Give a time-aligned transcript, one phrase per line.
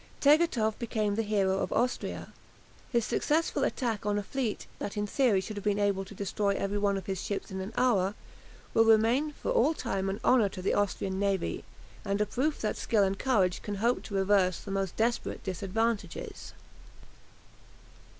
[0.19, 2.33] Tegethoff became the hero of Austria.
[2.91, 6.55] His successful attack on a fleet that in theory should have been able to destroy
[6.55, 8.15] every one of his ships in an hour,
[8.73, 11.63] will remain for all time an honour to the Austrian navy,
[12.03, 16.53] and a proof that skill and courage can hope to reverse the most desperate disadvantages.